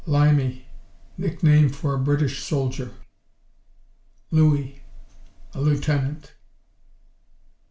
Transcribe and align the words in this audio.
Limey 0.07 0.65
Nickname 1.15 1.69
for 1.69 1.93
a 1.93 1.99
British 1.99 2.41
soldier. 2.43 2.91
Looie 4.31 4.81
A 5.53 5.61
Lieutenant. 5.61 6.33